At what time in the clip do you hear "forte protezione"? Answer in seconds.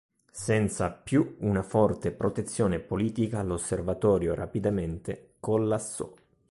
1.61-2.79